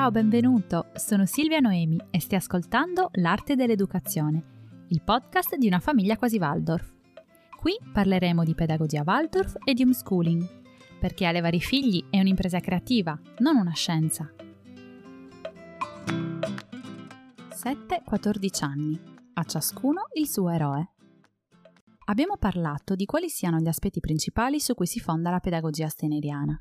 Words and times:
Ciao, 0.00 0.10
benvenuto. 0.10 0.86
Sono 0.94 1.26
Silvia 1.26 1.58
Noemi 1.58 2.00
e 2.10 2.20
stai 2.22 2.38
ascoltando 2.38 3.10
L'arte 3.16 3.54
dell'educazione, 3.54 4.84
il 4.88 5.02
podcast 5.02 5.56
di 5.56 5.66
una 5.66 5.78
famiglia 5.78 6.16
quasi 6.16 6.38
Waldorf. 6.38 6.90
Qui 7.54 7.78
parleremo 7.92 8.42
di 8.42 8.54
pedagogia 8.54 9.02
Waldorf 9.04 9.56
e 9.62 9.74
di 9.74 9.82
homeschooling, 9.82 10.98
perché 10.98 11.26
allevare 11.26 11.56
i 11.56 11.60
figli 11.60 12.02
è 12.08 12.18
un'impresa 12.18 12.60
creativa, 12.60 13.20
non 13.40 13.56
una 13.56 13.74
scienza. 13.74 14.32
7-14 17.50 18.64
anni, 18.64 18.98
a 19.34 19.44
ciascuno 19.44 20.04
il 20.14 20.26
suo 20.26 20.48
eroe. 20.48 20.92
Abbiamo 22.06 22.38
parlato 22.38 22.94
di 22.94 23.04
quali 23.04 23.28
siano 23.28 23.58
gli 23.58 23.68
aspetti 23.68 24.00
principali 24.00 24.60
su 24.60 24.72
cui 24.72 24.86
si 24.86 24.98
fonda 24.98 25.28
la 25.28 25.40
pedagogia 25.40 25.88
steineriana. 25.88 26.58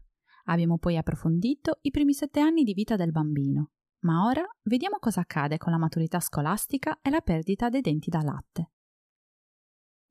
Abbiamo 0.49 0.80
poi 0.80 0.98
approfondito 0.98 1.77
i 1.81 1.91
primi 1.91 2.13
sette 2.13 2.39
anni 2.39 2.63
di 2.63 2.73
vita 2.73 2.95
del 2.95 3.12
bambino, 3.12 3.71
ma 3.99 4.26
ora 4.26 4.44
vediamo 4.63 4.98
cosa 4.98 5.22
accade 5.22 5.58
con 5.58 5.72
la 5.72 5.77
maturità 5.77 6.20
scolastica 6.20 6.99
e 7.02 7.12
la 7.12 7.22
perdita 7.22 7.70
dei 7.70 7.81
denti 7.81 8.09
da 8.09 8.22
latte. 8.23 8.72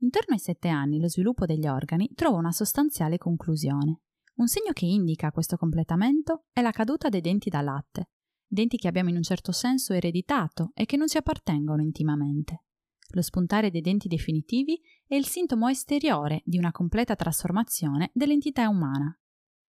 Intorno 0.01 0.35
ai 0.35 0.39
sette 0.39 0.69
anni 0.69 1.01
lo 1.01 1.09
sviluppo 1.09 1.45
degli 1.45 1.67
organi 1.67 2.13
trova 2.15 2.39
una 2.39 2.53
sostanziale 2.53 3.19
conclusione. 3.19 4.03
Un 4.37 4.47
segno 4.47 4.71
che 4.73 4.87
indica 4.87 5.33
questo 5.33 5.57
completamento 5.57 6.45
è 6.53 6.61
la 6.61 6.71
caduta 6.71 7.09
dei 7.09 7.21
denti 7.21 7.51
da 7.51 7.61
latte, 7.61 8.11
denti 8.47 8.77
che 8.77 8.87
abbiamo 8.87 9.09
in 9.09 9.17
un 9.17 9.23
certo 9.23 9.51
senso 9.51 9.93
ereditato 9.93 10.71
e 10.75 10.85
che 10.85 10.97
non 10.97 11.09
ci 11.09 11.17
appartengono 11.17 11.83
intimamente. 11.83 12.63
Lo 13.11 13.23
spuntare 13.23 13.73
dei 13.73 13.81
denti 13.81 14.07
definitivi 14.07 14.81
è 15.05 15.17
il 15.17 15.27
sintomo 15.27 15.67
esteriore 15.67 16.43
di 16.45 16.59
una 16.59 16.71
completa 16.71 17.17
trasformazione 17.17 18.13
dell'entità 18.15 18.69
umana 18.69 19.19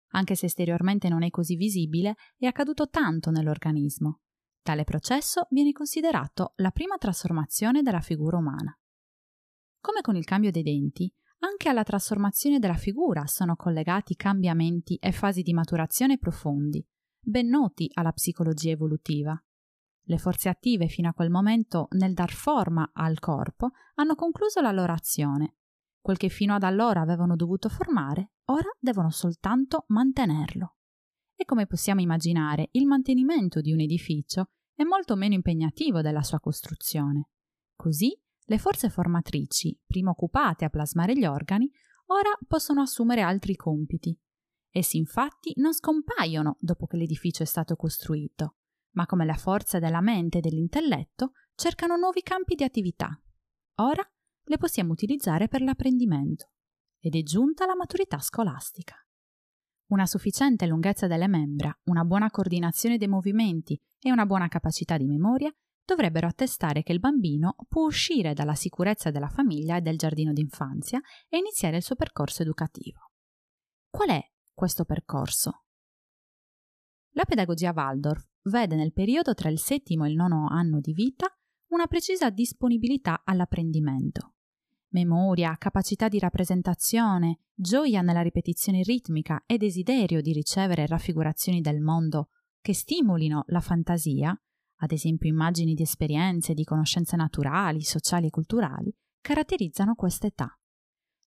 anche 0.10 0.36
se 0.36 0.48
esteriormente 0.48 1.10
non 1.10 1.24
è 1.24 1.30
così 1.30 1.56
visibile, 1.56 2.16
è 2.38 2.46
accaduto 2.46 2.90
tanto 2.90 3.32
nell'organismo. 3.32 4.22
Tale 4.62 4.84
processo 4.84 5.48
viene 5.50 5.72
considerato 5.72 6.54
la 6.58 6.72
prima 6.72 6.98
trasformazione 6.98 7.82
della 7.82 8.02
figura 8.02 8.38
umana. 8.38 8.78
Come 9.80 10.02
con 10.02 10.16
il 10.16 10.26
cambio 10.26 10.52
dei 10.52 10.64
denti, 10.64 11.12
anche 11.40 11.70
alla 11.70 11.84
trasformazione 11.84 12.60
della 12.60 12.76
figura 12.76 13.26
sono 13.26 13.56
collegati 13.56 14.16
cambiamenti 14.16 14.96
e 14.96 15.12
fasi 15.12 15.42
di 15.42 15.54
maturazione 15.54 16.18
profondi, 16.18 16.86
ben 17.20 17.48
noti 17.48 17.90
alla 17.94 18.12
psicologia 18.12 18.72
evolutiva. 18.72 19.42
Le 20.02 20.18
forze 20.18 20.50
attive 20.50 20.88
fino 20.88 21.08
a 21.08 21.14
quel 21.14 21.30
momento 21.30 21.88
nel 21.92 22.14
dar 22.14 22.32
forma 22.32 22.90
al 22.94 23.20
corpo 23.20 23.72
hanno 23.96 24.16
concluso 24.16 24.60
la 24.60 24.72
loro 24.72 24.92
azione 24.92 25.59
Quel 26.10 26.22
che 26.22 26.30
fino 26.30 26.56
ad 26.56 26.64
allora 26.64 27.02
avevano 27.02 27.36
dovuto 27.36 27.70
formare, 27.70 28.32
ora 28.46 28.76
devono 28.80 29.12
soltanto 29.12 29.84
mantenerlo. 29.90 30.78
E 31.36 31.46
come 31.46 31.68
possiamo 31.68 32.02
immaginare, 32.02 32.70
il 32.72 32.88
mantenimento 32.88 33.62
di 33.62 33.72
un 33.72 33.80
edificio 33.80 34.50
è 34.74 34.82
molto 34.82 35.16
meno 35.16 35.36
impegnativo 35.36 36.02
della 36.02 36.24
sua 36.24 36.40
costruzione. 36.40 37.30
Così, 37.76 38.20
le 38.46 38.58
forze 38.58 38.90
formatrici, 38.90 39.80
prima 39.86 40.10
occupate 40.10 40.66
a 40.66 40.70
plasmare 40.70 41.16
gli 41.16 41.26
organi, 41.26 41.72
ora 42.08 42.36
possono 42.48 42.82
assumere 42.82 43.22
altri 43.22 43.56
compiti. 43.56 44.20
Essi 44.72 44.98
infatti 44.98 45.54
non 45.58 45.76
scompaiono 45.76 46.58
dopo 46.60 46.88
che 46.88 46.98
l'edificio 46.98 47.44
è 47.44 47.46
stato 47.46 47.76
costruito, 47.76 48.56
ma 48.96 49.06
come 49.06 49.26
la 49.26 49.36
forza 49.36 49.78
della 49.78 50.02
mente 50.02 50.40
e 50.40 50.42
dell'intelletto 50.42 51.34
cercano 51.54 51.98
nuovi 51.98 52.24
campi 52.24 52.56
di 52.56 52.64
attività. 52.64 53.16
Ora 53.82 54.04
le 54.50 54.58
possiamo 54.58 54.92
utilizzare 54.92 55.48
per 55.48 55.62
l'apprendimento 55.62 56.54
ed 57.00 57.16
è 57.16 57.22
giunta 57.22 57.68
la 57.68 57.76
maturità 57.76 58.18
scolastica. 58.18 58.96
Una 59.92 60.08
sufficiente 60.08 60.66
lunghezza 60.66 61.08
delle 61.08 61.28
membra, 61.28 61.72
una 61.86 62.04
buona 62.04 62.30
coordinazione 62.32 62.98
dei 62.98 63.08
movimenti 63.08 63.80
e 64.00 64.12
una 64.12 64.26
buona 64.26 64.48
capacità 64.48 64.98
di 64.98 65.06
memoria 65.06 65.54
dovrebbero 65.86 66.28
attestare 66.28 66.82
che 66.84 66.92
il 66.92 67.00
bambino 67.00 67.56
può 67.68 67.86
uscire 67.86 68.34
dalla 68.34 68.56
sicurezza 68.56 69.12
della 69.12 69.30
famiglia 69.30 69.78
e 69.78 69.82
del 69.82 69.98
giardino 69.98 70.34
d'infanzia 70.34 71.00
e 71.28 71.38
iniziare 71.38 71.78
il 71.78 71.84
suo 71.84 71.96
percorso 71.96 72.42
educativo. 72.42 73.12
Qual 73.90 74.10
è 74.10 74.22
questo 74.52 74.84
percorso? 74.84 75.66
La 77.14 77.26
pedagogia 77.26 77.72
Waldorf 77.72 78.28
vede 78.44 78.76
nel 78.76 78.94
periodo 78.94 79.34
tra 79.36 79.50
il 79.50 79.60
settimo 79.60 80.06
e 80.06 80.10
il 80.10 80.16
nono 80.16 80.48
anno 80.50 80.80
di 80.80 80.94
vita 80.94 81.28
una 81.70 81.86
precisa 81.86 82.30
disponibilità 82.30 83.22
all'apprendimento 83.24 84.34
memoria, 84.90 85.56
capacità 85.58 86.08
di 86.08 86.20
rappresentazione, 86.20 87.40
gioia 87.54 88.02
nella 88.02 88.22
ripetizione 88.22 88.82
ritmica 88.84 89.44
e 89.46 89.58
desiderio 89.58 90.22
di 90.22 90.32
ricevere 90.34 90.88
raffigurazioni 90.88 91.62
del 91.62 91.82
mondo 91.82 92.30
che 92.62 92.74
stimolino 92.74 93.44
la 93.48 93.62
fantasia, 93.62 94.38
ad 94.82 94.92
esempio 94.92 95.30
immagini 95.30 95.74
di 95.74 95.84
esperienze, 95.84 96.54
di 96.54 96.64
conoscenze 96.64 97.16
naturali, 97.16 97.82
sociali 97.82 98.28
e 98.28 98.30
culturali, 98.30 98.94
caratterizzano 99.22 99.96
questa 99.96 100.28
età. 100.28 100.58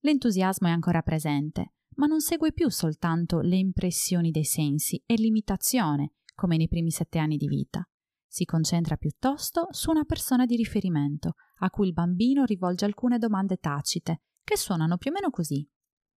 L'entusiasmo 0.01 0.69
è 0.69 0.71
ancora 0.71 1.03
presente, 1.03 1.75
ma 1.97 2.07
non 2.07 2.21
segue 2.21 2.53
più 2.53 2.69
soltanto 2.71 3.41
le 3.41 3.57
impressioni 3.57 4.31
dei 4.31 4.45
sensi 4.45 5.03
e 5.07 5.15
l'imitazione, 5.15 6.15
come 6.35 6.57
nei 6.57 6.69
primi 6.69 6.91
sette 6.91 7.19
anni 7.19 7.37
di 7.37 7.47
vita. 7.47 7.87
Si 8.33 8.47
concentra 8.47 8.97
piuttosto 8.97 9.67
su 9.73 9.91
una 9.91 10.05
persona 10.05 10.47
di 10.47 10.57
riferimento, 10.57 11.35
a 11.57 11.69
cui 11.69 11.89
il 11.89 11.93
bambino 11.93 12.45
rivolge 12.45 12.87
alcune 12.87 13.19
domande 13.19 13.59
tacite, 13.59 14.23
che 14.43 14.57
suonano 14.57 14.97
più 14.97 15.11
o 15.11 15.13
meno 15.13 15.29
così. 15.29 15.69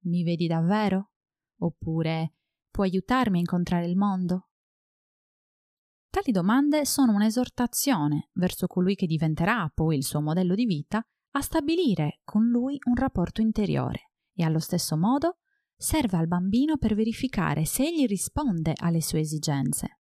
Mi 0.03 0.23
vedi 0.23 0.47
davvero? 0.47 1.11
Oppure 1.57 2.35
puoi 2.71 2.87
aiutarmi 2.87 3.35
a 3.35 3.41
incontrare 3.41 3.85
il 3.85 3.97
mondo? 3.97 4.47
Tali 6.09 6.31
domande 6.31 6.85
sono 6.85 7.11
un'esortazione 7.11 8.29
verso 8.35 8.65
colui 8.67 8.95
che 8.95 9.07
diventerà 9.07 9.69
poi 9.75 9.97
il 9.97 10.05
suo 10.05 10.21
modello 10.21 10.55
di 10.55 10.65
vita 10.65 11.05
a 11.31 11.41
stabilire 11.41 12.21
con 12.23 12.47
lui 12.47 12.79
un 12.85 12.95
rapporto 12.95 13.41
interiore 13.41 14.11
e 14.33 14.45
allo 14.45 14.59
stesso 14.59 14.95
modo 14.95 15.39
serve 15.75 16.15
al 16.15 16.29
bambino 16.29 16.77
per 16.77 16.95
verificare 16.95 17.65
se 17.65 17.83
egli 17.83 18.05
risponde 18.05 18.71
alle 18.73 19.01
sue 19.01 19.19
esigenze. 19.19 19.99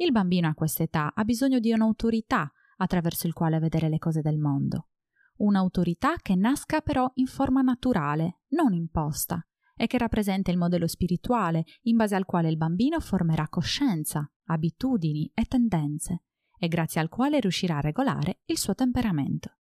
Il 0.00 0.12
bambino 0.12 0.48
a 0.48 0.54
quest'età 0.54 1.12
ha 1.14 1.24
bisogno 1.24 1.58
di 1.58 1.72
un'autorità 1.72 2.50
attraverso 2.78 3.26
il 3.26 3.34
quale 3.34 3.58
vedere 3.58 3.90
le 3.90 3.98
cose 3.98 4.22
del 4.22 4.38
mondo. 4.38 4.88
Un'autorità 5.36 6.16
che 6.16 6.34
nasca 6.34 6.80
però 6.80 7.10
in 7.16 7.26
forma 7.26 7.60
naturale, 7.60 8.40
non 8.52 8.72
imposta, 8.72 9.46
e 9.76 9.86
che 9.86 9.98
rappresenta 9.98 10.50
il 10.50 10.56
modello 10.56 10.86
spirituale 10.86 11.64
in 11.82 11.98
base 11.98 12.14
al 12.14 12.24
quale 12.24 12.48
il 12.48 12.56
bambino 12.56 12.98
formerà 12.98 13.46
coscienza, 13.48 14.26
abitudini 14.44 15.30
e 15.34 15.44
tendenze, 15.44 16.22
e 16.58 16.68
grazie 16.68 17.02
al 17.02 17.10
quale 17.10 17.38
riuscirà 17.38 17.76
a 17.76 17.82
regolare 17.82 18.40
il 18.46 18.56
suo 18.56 18.74
temperamento. 18.74 19.58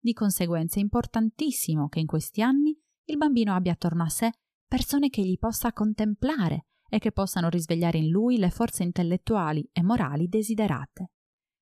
Di 0.00 0.12
conseguenza 0.14 0.80
è 0.80 0.82
importantissimo 0.82 1.88
che 1.88 2.00
in 2.00 2.06
questi 2.06 2.42
anni 2.42 2.76
il 3.04 3.16
bambino 3.18 3.54
abbia 3.54 3.74
attorno 3.74 4.02
a 4.02 4.08
sé 4.08 4.32
persone 4.66 5.10
che 5.10 5.22
gli 5.22 5.38
possa 5.38 5.72
contemplare 5.72 6.66
e 6.88 6.98
che 6.98 7.12
possano 7.12 7.48
risvegliare 7.48 7.98
in 7.98 8.08
lui 8.08 8.38
le 8.38 8.50
forze 8.50 8.82
intellettuali 8.82 9.68
e 9.72 9.82
morali 9.82 10.28
desiderate. 10.28 11.10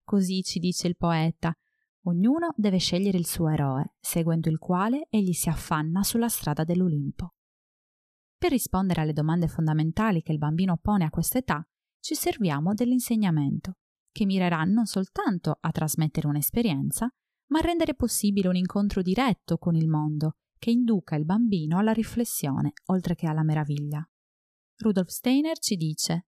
Così 0.05 0.43
ci 0.43 0.59
dice 0.59 0.87
il 0.87 0.97
poeta, 0.97 1.57
ognuno 2.03 2.53
deve 2.57 2.79
scegliere 2.79 3.19
il 3.19 3.27
suo 3.27 3.49
eroe, 3.49 3.95
seguendo 4.01 4.49
il 4.49 4.59
quale 4.59 5.07
egli 5.11 5.33
si 5.33 5.49
affanna 5.49 6.03
sulla 6.03 6.29
strada 6.29 6.65
dell'Olimpo. 6.65 7.35
Per 8.37 8.51
rispondere 8.51 9.01
alle 9.01 9.15
domande 9.15 9.49
fondamentali 9.49 10.23
che 10.23 10.33
il 10.33 10.39
bambino 10.39 10.77
pone 10.77 11.05
a 11.05 11.11
quest'età, 11.11 11.67
ci 12.01 12.15
serviamo 12.15 12.75
dell'insegnamento, 12.75 13.79
che 14.13 14.27
mirerà 14.27 14.63
non 14.65 14.85
soltanto 14.85 15.57
a 15.59 15.71
trasmettere 15.71 16.27
un'esperienza, 16.27 17.11
ma 17.47 17.59
a 17.59 17.63
rendere 17.63 17.95
possibile 17.95 18.49
un 18.49 18.57
incontro 18.57 19.01
diretto 19.01 19.57
con 19.57 19.75
il 19.75 19.89
mondo 19.89 20.37
che 20.59 20.71
induca 20.71 21.17
il 21.17 21.25
bambino 21.25 21.79
alla 21.79 21.93
riflessione 21.93 22.73
oltre 22.87 23.15
che 23.15 23.27
alla 23.27 23.43
meraviglia. 23.43 24.07
Rudolf 24.79 25.09
Steiner 25.09 25.59
ci 25.59 25.77
dice 25.77 26.27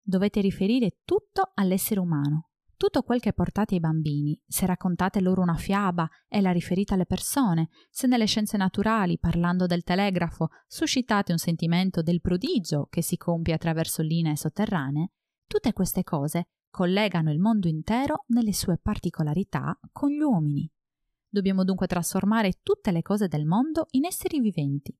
dovete 0.00 0.40
riferire 0.40 0.98
tutto 1.04 1.50
all'essere 1.54 2.00
umano, 2.00 2.50
tutto 2.76 3.02
quel 3.02 3.20
che 3.20 3.32
portate 3.32 3.74
ai 3.74 3.80
bambini, 3.80 4.40
se 4.46 4.64
raccontate 4.64 5.20
loro 5.20 5.42
una 5.42 5.56
fiaba 5.56 6.08
e 6.28 6.40
la 6.40 6.52
riferite 6.52 6.94
alle 6.94 7.04
persone, 7.04 7.68
se 7.90 8.06
nelle 8.06 8.24
scienze 8.24 8.56
naturali, 8.56 9.18
parlando 9.18 9.66
del 9.66 9.82
telegrafo, 9.82 10.48
suscitate 10.66 11.32
un 11.32 11.38
sentimento 11.38 12.00
del 12.00 12.20
prodigio 12.20 12.86
che 12.88 13.02
si 13.02 13.16
compie 13.16 13.52
attraverso 13.52 14.00
linee 14.00 14.36
sotterranee, 14.36 15.10
tutte 15.46 15.72
queste 15.72 16.04
cose 16.04 16.50
collegano 16.70 17.32
il 17.32 17.40
mondo 17.40 17.68
intero 17.68 18.24
nelle 18.28 18.52
sue 18.52 18.78
particolarità 18.78 19.78
con 19.90 20.10
gli 20.10 20.20
uomini. 20.20 20.70
Dobbiamo 21.28 21.64
dunque 21.64 21.86
trasformare 21.88 22.60
tutte 22.62 22.92
le 22.92 23.02
cose 23.02 23.28
del 23.28 23.44
mondo 23.44 23.88
in 23.90 24.06
esseri 24.06 24.40
viventi. 24.40 24.96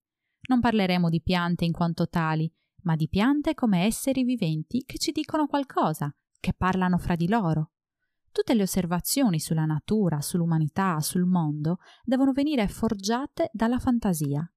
Non 0.49 0.61
parleremo 0.61 1.09
di 1.09 1.23
piante 1.23 1.65
in 1.65 1.73
quanto 1.73 2.09
tali, 2.09 2.53
ma 2.89 2.97
di 2.97 3.07
piante 3.07 3.53
come 3.53 3.85
esseri 3.85 4.25
viventi 4.25 4.83
che 4.87 4.97
ci 4.97 5.13
dicono 5.13 5.47
qualcosa, 5.47 6.11
che 6.41 6.55
parlano 6.55 6.97
fra 6.97 7.17
di 7.17 7.29
loro. 7.29 7.73
Tutte 8.33 8.55
le 8.55 8.63
osservazioni 8.63 9.39
sulla 9.39 9.67
natura, 9.67 10.23
sull'umanità, 10.23 10.99
sul 11.01 11.27
mondo 11.27 11.81
devono 12.03 12.33
venire 12.33 12.67
forgiate 12.67 13.51
dalla 13.53 13.79
fantasia. 13.79 14.51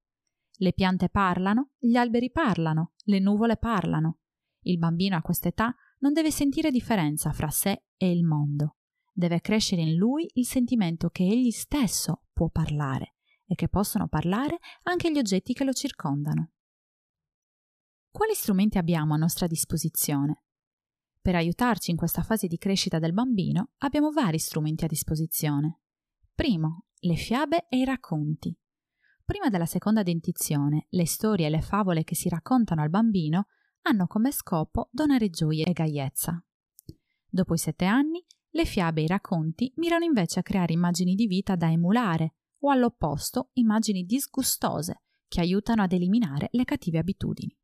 Le 0.59 0.71
piante 0.71 1.09
parlano, 1.09 1.71
gli 1.77 1.97
alberi 1.97 2.31
parlano, 2.31 2.93
le 3.03 3.19
nuvole 3.19 3.57
parlano. 3.57 4.19
Il 4.61 4.77
bambino 4.77 5.17
a 5.17 5.21
quest'età 5.21 5.75
non 5.99 6.13
deve 6.13 6.31
sentire 6.31 6.71
differenza 6.71 7.33
fra 7.33 7.49
sé 7.49 7.83
e 7.97 8.11
il 8.11 8.23
mondo. 8.23 8.77
Deve 9.11 9.41
crescere 9.41 9.81
in 9.81 9.97
lui 9.97 10.25
il 10.35 10.45
sentimento 10.45 11.09
che 11.09 11.23
egli 11.23 11.51
stesso 11.51 12.27
può 12.31 12.47
parlare 12.47 13.15
e 13.45 13.55
che 13.55 13.67
possono 13.67 14.07
parlare 14.07 14.59
anche 14.83 15.11
gli 15.11 15.17
oggetti 15.17 15.51
che 15.51 15.65
lo 15.65 15.73
circondano. 15.73 16.51
Quali 18.11 18.33
strumenti 18.33 18.77
abbiamo 18.77 19.13
a 19.13 19.17
nostra 19.17 19.47
disposizione? 19.47 20.43
Per 21.21 21.33
aiutarci 21.33 21.91
in 21.91 21.97
questa 21.97 22.23
fase 22.23 22.47
di 22.47 22.57
crescita 22.57 22.99
del 22.99 23.13
bambino 23.13 23.69
abbiamo 23.77 24.11
vari 24.11 24.37
strumenti 24.37 24.83
a 24.83 24.87
disposizione. 24.87 25.79
Primo, 26.35 26.87
le 26.99 27.15
fiabe 27.15 27.67
e 27.69 27.77
i 27.77 27.85
racconti. 27.85 28.53
Prima 29.23 29.47
della 29.47 29.65
seconda 29.65 30.03
dentizione, 30.03 30.87
le 30.89 31.07
storie 31.07 31.47
e 31.47 31.49
le 31.49 31.61
favole 31.61 32.03
che 32.03 32.15
si 32.15 32.27
raccontano 32.27 32.81
al 32.81 32.89
bambino 32.89 33.45
hanno 33.83 34.07
come 34.07 34.33
scopo 34.33 34.89
donare 34.91 35.29
gioia 35.29 35.65
e 35.65 35.71
gaiezza. 35.71 36.43
Dopo 37.25 37.53
i 37.53 37.57
sette 37.57 37.85
anni, 37.85 38.23
le 38.49 38.65
fiabe 38.65 38.99
e 38.99 39.03
i 39.05 39.07
racconti 39.07 39.71
mirano 39.77 40.03
invece 40.03 40.39
a 40.39 40.43
creare 40.43 40.73
immagini 40.73 41.15
di 41.15 41.27
vita 41.27 41.55
da 41.55 41.71
emulare 41.71 42.33
o 42.59 42.71
all'opposto 42.71 43.51
immagini 43.53 44.03
disgustose 44.03 45.03
che 45.29 45.39
aiutano 45.39 45.81
ad 45.81 45.93
eliminare 45.93 46.49
le 46.51 46.65
cattive 46.65 46.99
abitudini. 46.99 47.55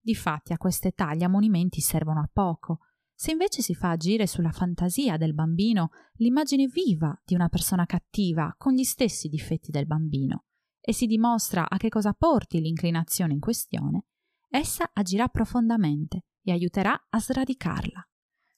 Difatti 0.00 0.52
a 0.52 0.58
quest'età 0.58 1.14
gli 1.14 1.22
ammonimenti 1.22 1.80
servono 1.80 2.20
a 2.20 2.30
poco. 2.32 2.80
Se 3.14 3.32
invece 3.32 3.60
si 3.60 3.74
fa 3.74 3.90
agire 3.90 4.26
sulla 4.26 4.50
fantasia 4.50 5.18
del 5.18 5.34
bambino 5.34 5.90
l'immagine 6.14 6.66
viva 6.66 7.14
di 7.22 7.34
una 7.34 7.48
persona 7.48 7.84
cattiva 7.84 8.54
con 8.56 8.72
gli 8.72 8.84
stessi 8.84 9.28
difetti 9.28 9.70
del 9.70 9.86
bambino 9.86 10.44
e 10.80 10.94
si 10.94 11.06
dimostra 11.06 11.68
a 11.68 11.76
che 11.76 11.90
cosa 11.90 12.14
porti 12.14 12.60
l'inclinazione 12.60 13.34
in 13.34 13.40
questione, 13.40 14.06
essa 14.48 14.90
agirà 14.92 15.28
profondamente 15.28 16.24
e 16.42 16.52
aiuterà 16.52 17.08
a 17.10 17.20
sradicarla. 17.20 18.08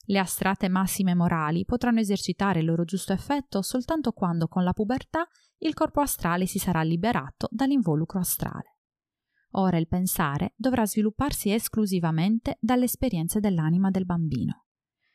Le 0.05 0.19
astratte 0.19 0.67
massime 0.67 1.13
morali 1.13 1.65
potranno 1.65 1.99
esercitare 1.99 2.59
il 2.59 2.65
loro 2.65 2.83
giusto 2.85 3.13
effetto 3.13 3.61
soltanto 3.61 4.11
quando 4.11 4.47
con 4.47 4.63
la 4.63 4.73
pubertà 4.73 5.27
il 5.59 5.73
corpo 5.73 6.01
astrale 6.01 6.45
si 6.45 6.59
sarà 6.59 6.81
liberato 6.81 7.47
dall'involucro 7.51 8.19
astrale. 8.19 8.72
Ora 9.55 9.77
il 9.77 9.87
pensare 9.87 10.53
dovrà 10.55 10.85
svilupparsi 10.85 11.51
esclusivamente 11.51 12.57
dalle 12.59 12.85
esperienze 12.85 13.39
dell'anima 13.39 13.91
del 13.91 14.05
bambino. 14.05 14.65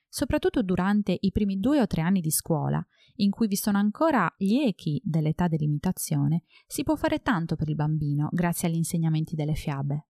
Soprattutto 0.08 0.62
durante 0.62 1.16
i 1.20 1.30
primi 1.32 1.58
due 1.58 1.80
o 1.80 1.86
tre 1.86 2.02
anni 2.02 2.20
di 2.20 2.30
scuola, 2.30 2.84
in 3.16 3.30
cui 3.30 3.46
vi 3.46 3.56
sono 3.56 3.78
ancora 3.78 4.32
gli 4.36 4.56
echi 4.56 5.00
dell'età 5.04 5.48
dell'imitazione, 5.48 6.44
si 6.66 6.82
può 6.82 6.94
fare 6.94 7.20
tanto 7.20 7.56
per 7.56 7.68
il 7.68 7.74
bambino 7.74 8.28
grazie 8.30 8.68
agli 8.68 8.76
insegnamenti 8.76 9.34
delle 9.34 9.54
fiabe. 9.54 10.06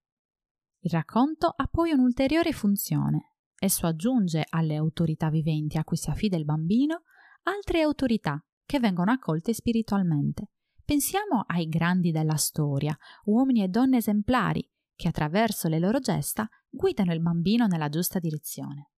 Il 0.81 0.91
racconto 0.91 1.49
ha 1.49 1.67
poi 1.67 1.91
un'ulteriore 1.93 2.53
funzione. 2.53 3.35
Esso 3.59 3.87
aggiunge 3.87 4.45
alle 4.49 4.77
autorità 4.77 5.31
viventi 5.31 5.79
a 5.79 5.85
cui 5.85 5.97
si 5.97 6.11
affida 6.11 6.37
il 6.37 6.45
bambino 6.45 7.03
altre 7.45 7.81
autorità 7.81 8.45
che 8.65 8.79
vengono 8.79 9.11
accolte 9.11 9.53
spiritualmente. 9.53 10.51
Pensiamo 10.89 11.45
ai 11.47 11.69
grandi 11.69 12.13
della 12.13 12.37
storia, 12.37 12.97
uomini 13.25 13.63
e 13.63 13.69
donne 13.69 13.99
esemplari, 13.99 14.67
che 14.97 15.09
attraverso 15.09 15.69
le 15.69 15.79
loro 15.79 15.99
gesta 15.99 16.49
guidano 16.67 17.13
il 17.13 17.21
bambino 17.21 17.67
nella 17.67 17.91
giusta 17.91 18.19
direzione. 18.19 18.93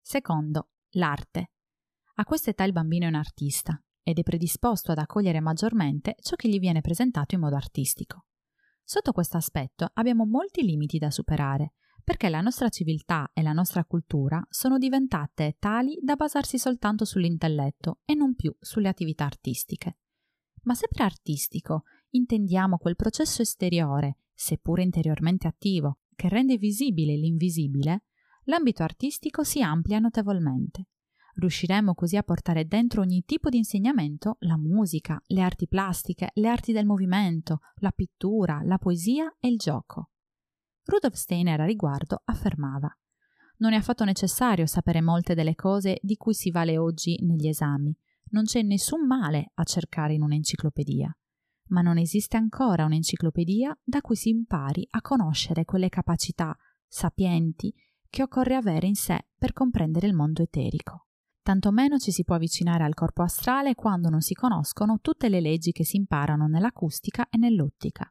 Secondo, 0.00 0.70
l'arte. 0.92 1.50
A 2.14 2.24
questa 2.24 2.48
età 2.48 2.64
il 2.64 2.72
bambino 2.72 3.04
è 3.04 3.08
un 3.08 3.16
artista 3.16 3.78
ed 4.02 4.18
è 4.18 4.22
predisposto 4.22 4.92
ad 4.92 4.98
accogliere 4.98 5.40
maggiormente 5.40 6.14
ciò 6.22 6.36
che 6.36 6.48
gli 6.48 6.58
viene 6.58 6.80
presentato 6.80 7.34
in 7.34 7.42
modo 7.42 7.56
artistico. 7.56 8.24
Sotto 8.82 9.12
questo 9.12 9.36
aspetto 9.36 9.90
abbiamo 9.92 10.24
molti 10.24 10.62
limiti 10.62 10.96
da 10.96 11.10
superare, 11.10 11.74
perché 12.02 12.30
la 12.30 12.40
nostra 12.40 12.70
civiltà 12.70 13.28
e 13.34 13.42
la 13.42 13.52
nostra 13.52 13.84
cultura 13.84 14.42
sono 14.48 14.78
diventate 14.78 15.56
tali 15.58 15.98
da 16.00 16.14
basarsi 16.14 16.58
soltanto 16.58 17.04
sull'intelletto 17.04 17.98
e 18.06 18.14
non 18.14 18.34
più 18.34 18.56
sulle 18.58 18.88
attività 18.88 19.26
artistiche. 19.26 19.98
Ma 20.62 20.74
se 20.74 20.88
per 20.90 21.02
artistico 21.02 21.84
intendiamo 22.10 22.78
quel 22.78 22.96
processo 22.96 23.42
esteriore, 23.42 24.18
seppure 24.34 24.82
interiormente 24.82 25.46
attivo, 25.46 25.98
che 26.14 26.28
rende 26.28 26.58
visibile 26.58 27.16
l'invisibile, 27.16 28.04
l'ambito 28.44 28.82
artistico 28.82 29.42
si 29.42 29.62
amplia 29.62 29.98
notevolmente. 29.98 30.88
Riusciremo 31.34 31.94
così 31.94 32.16
a 32.16 32.22
portare 32.22 32.66
dentro 32.66 33.00
ogni 33.00 33.22
tipo 33.24 33.48
di 33.48 33.56
insegnamento 33.56 34.36
la 34.40 34.58
musica, 34.58 35.22
le 35.26 35.40
arti 35.40 35.66
plastiche, 35.68 36.30
le 36.34 36.48
arti 36.48 36.72
del 36.72 36.84
movimento, 36.84 37.60
la 37.76 37.92
pittura, 37.92 38.60
la 38.64 38.78
poesia 38.78 39.34
e 39.38 39.48
il 39.48 39.56
gioco. 39.56 40.10
Rudolf 40.84 41.14
Steiner 41.14 41.60
a 41.60 41.64
riguardo 41.64 42.20
affermava 42.24 42.94
Non 43.58 43.72
è 43.72 43.76
affatto 43.76 44.04
necessario 44.04 44.66
sapere 44.66 45.00
molte 45.00 45.34
delle 45.34 45.54
cose 45.54 45.98
di 46.02 46.16
cui 46.16 46.34
si 46.34 46.50
vale 46.50 46.76
oggi 46.76 47.16
negli 47.22 47.46
esami. 47.46 47.96
Non 48.30 48.44
c'è 48.44 48.62
nessun 48.62 49.06
male 49.06 49.52
a 49.54 49.64
cercare 49.64 50.14
in 50.14 50.22
un'enciclopedia. 50.22 51.14
Ma 51.68 51.82
non 51.82 51.98
esiste 51.98 52.36
ancora 52.36 52.84
un'enciclopedia 52.84 53.78
da 53.82 54.00
cui 54.00 54.16
si 54.16 54.30
impari 54.30 54.86
a 54.90 55.00
conoscere 55.00 55.64
quelle 55.64 55.88
capacità 55.88 56.56
sapienti 56.86 57.72
che 58.08 58.22
occorre 58.22 58.56
avere 58.56 58.88
in 58.88 58.96
sé 58.96 59.28
per 59.36 59.52
comprendere 59.52 60.06
il 60.06 60.14
mondo 60.14 60.42
eterico 60.42 61.04
tanto 61.50 61.72
meno 61.72 61.98
ci 61.98 62.12
si 62.12 62.22
può 62.22 62.36
avvicinare 62.36 62.84
al 62.84 62.94
corpo 62.94 63.22
astrale 63.22 63.74
quando 63.74 64.08
non 64.08 64.20
si 64.20 64.34
conoscono 64.34 65.00
tutte 65.00 65.28
le 65.28 65.40
leggi 65.40 65.72
che 65.72 65.84
si 65.84 65.96
imparano 65.96 66.46
nell'acustica 66.46 67.28
e 67.28 67.38
nell'ottica. 67.38 68.08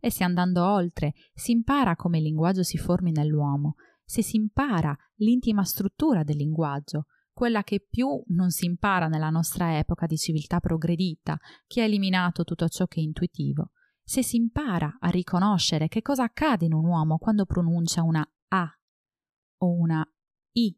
E 0.00 0.10
se 0.10 0.24
andando 0.24 0.64
oltre 0.64 1.12
si 1.34 1.52
impara 1.52 1.96
come 1.96 2.16
il 2.16 2.24
linguaggio 2.24 2.62
si 2.62 2.78
formi 2.78 3.10
nell'uomo, 3.10 3.74
se 4.04 4.22
si 4.22 4.36
impara 4.36 4.96
l'intima 5.16 5.64
struttura 5.64 6.22
del 6.22 6.36
linguaggio, 6.36 7.08
quella 7.38 7.62
che 7.62 7.86
più 7.88 8.20
non 8.30 8.50
si 8.50 8.64
impara 8.64 9.06
nella 9.06 9.30
nostra 9.30 9.78
epoca 9.78 10.06
di 10.06 10.16
civiltà 10.16 10.58
progredita, 10.58 11.38
che 11.68 11.82
ha 11.82 11.84
eliminato 11.84 12.42
tutto 12.42 12.66
ciò 12.66 12.86
che 12.86 12.98
è 12.98 13.04
intuitivo, 13.04 13.70
se 14.02 14.24
si 14.24 14.34
impara 14.34 14.96
a 14.98 15.08
riconoscere 15.08 15.86
che 15.86 16.02
cosa 16.02 16.24
accade 16.24 16.64
in 16.64 16.74
un 16.74 16.84
uomo 16.84 17.16
quando 17.16 17.44
pronuncia 17.44 18.02
una 18.02 18.28
A 18.48 18.68
o 19.58 19.70
una 19.70 20.04
I, 20.50 20.76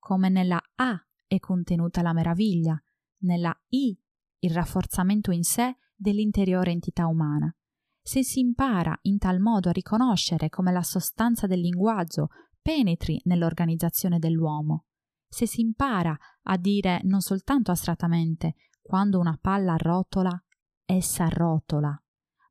come 0.00 0.28
nella 0.28 0.60
A 0.74 1.00
è 1.28 1.38
contenuta 1.38 2.02
la 2.02 2.12
meraviglia, 2.12 2.76
nella 3.18 3.56
I 3.68 3.96
il 4.40 4.50
rafforzamento 4.50 5.30
in 5.30 5.44
sé 5.44 5.76
dell'interiore 5.94 6.72
entità 6.72 7.06
umana. 7.06 7.56
Se 8.02 8.24
si 8.24 8.40
impara 8.40 8.98
in 9.02 9.18
tal 9.18 9.38
modo 9.38 9.68
a 9.68 9.72
riconoscere 9.72 10.48
come 10.48 10.72
la 10.72 10.82
sostanza 10.82 11.46
del 11.46 11.60
linguaggio 11.60 12.30
penetri 12.60 13.20
nell'organizzazione 13.26 14.18
dell'uomo, 14.18 14.86
se 15.28 15.46
si 15.46 15.60
impara 15.60 16.16
a 16.42 16.56
dire 16.56 17.00
non 17.04 17.20
soltanto 17.20 17.70
astrattamente 17.70 18.54
quando 18.80 19.18
una 19.18 19.38
palla 19.40 19.76
rotola, 19.76 20.42
essa 20.84 21.28
rotola, 21.28 22.00